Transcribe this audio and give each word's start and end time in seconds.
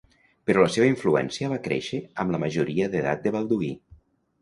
Però 0.49 0.63
la 0.63 0.71
seva 0.75 0.87
influència 0.91 1.51
va 1.53 1.61
créixer 1.69 2.01
amb 2.25 2.37
la 2.37 2.43
majoria 2.47 2.91
d'edat 2.97 3.25
de 3.29 3.39
Balduí. 3.41 3.75